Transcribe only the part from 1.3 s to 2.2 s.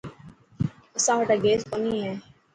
گيس ڪوني هي.